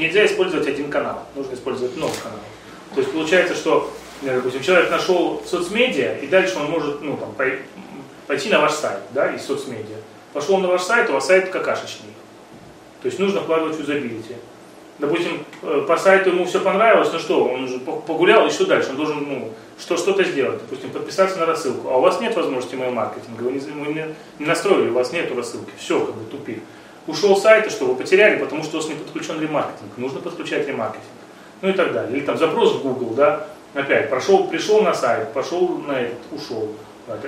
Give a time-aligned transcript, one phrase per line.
[0.00, 2.44] Нельзя использовать один канал, нужно использовать много каналов.
[2.94, 7.34] То есть получается, что, э, допустим, человек нашел соцмедиа, и дальше он может ну, там,
[8.26, 9.96] пойти на ваш сайт да, из соцмедиа.
[10.34, 12.12] Пошел он на ваш сайт, у вас сайт какашечный.
[13.00, 14.36] То есть нужно вкладывать в юзабилити.
[15.00, 18.90] Допустим, э, по сайту ему все понравилось, ну что, он уже погулял, и что дальше?
[18.90, 21.88] Он должен ну, что, что-то сделать, допустим, подписаться на рассылку.
[21.88, 25.70] А у вас нет возможности mail-маркетинга, вы, не, вы не, настроили, у вас нет рассылки.
[25.78, 26.62] Все, как бы тупик.
[27.06, 29.96] Ушел с сайта, что вы потеряли, потому что у вас не подключен ремаркетинг.
[29.96, 31.06] Нужно подключать ремаркетинг.
[31.62, 32.18] Ну и так далее.
[32.18, 36.68] Или там запрос в Google, да, опять, прошел, пришел на сайт, пошел на этот, ушел.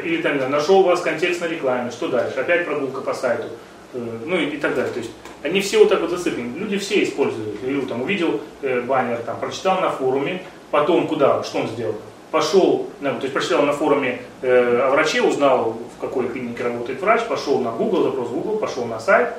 [0.05, 2.39] Или там нашел у вас контекст на рекламе, что дальше?
[2.39, 3.49] Опять прогулка по сайту
[3.93, 4.93] ну и, и так далее.
[4.93, 5.11] То есть
[5.43, 6.57] они все вот так вот засыпаны.
[6.57, 7.63] Люди все используют.
[7.65, 11.97] Или там увидел э, баннер, там, прочитал на форуме, потом куда, что он сделал?
[12.31, 17.01] Пошел, ну, то есть прочитал на форуме э, о враче, узнал, в какой клинике работает
[17.01, 19.35] врач, пошел на Google, запрос Google, пошел на сайт,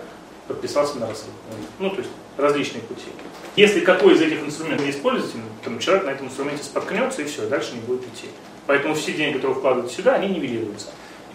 [0.47, 1.33] подписался на рассылку.
[1.80, 3.08] Ну, то есть различные пути.
[3.55, 7.47] Если какой из этих инструментов не используете, то человек на этом инструменте споткнется и все,
[7.47, 8.27] дальше не будет идти.
[8.67, 10.88] Поэтому все деньги, которые вкладываются сюда, они нивелируются.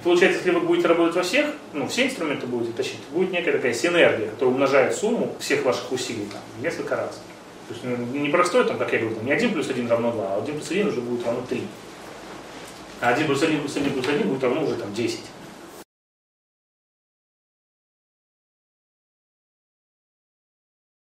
[0.05, 3.75] Получается, если вы будете работать во всех, ну, все инструменты будете тащить, будет некая такая
[3.75, 7.21] синергия, которая умножает сумму всех ваших усилий там, несколько раз.
[7.67, 10.35] То есть ну, не простой, там, как я говорил, не 1 плюс 1 равно 2,
[10.35, 11.63] а 1 плюс 1 уже будет равно 3.
[13.01, 15.21] А 1 плюс 1 плюс 1 плюс 1 будет равно уже там 10.